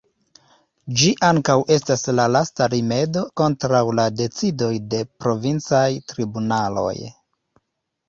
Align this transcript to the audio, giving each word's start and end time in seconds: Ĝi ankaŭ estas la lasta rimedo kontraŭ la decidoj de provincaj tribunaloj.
Ĝi 1.01 1.11
ankaŭ 1.27 1.57
estas 1.75 2.05
la 2.21 2.25
lasta 2.37 2.69
rimedo 2.75 3.25
kontraŭ 3.43 3.83
la 4.01 4.09
decidoj 4.25 4.73
de 4.97 5.05
provincaj 5.23 5.87
tribunaloj. 6.13 6.95